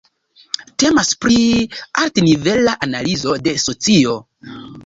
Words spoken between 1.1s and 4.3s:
pri altnivela analizo de socio.